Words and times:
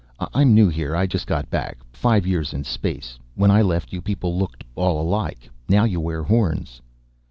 "I'm 0.33 0.55
new 0.55 0.67
here; 0.67 0.95
I 0.95 1.05
just 1.05 1.27
got 1.27 1.51
back. 1.51 1.77
Five 1.93 2.25
years 2.25 2.53
in 2.53 2.63
space. 2.63 3.19
When 3.35 3.51
I 3.51 3.61
left 3.61 3.93
you 3.93 4.01
people 4.01 4.35
looked 4.35 4.63
all 4.73 4.99
alike. 4.99 5.47
Now 5.69 5.83
you 5.83 5.99
wear 5.99 6.23
horns." 6.23 6.81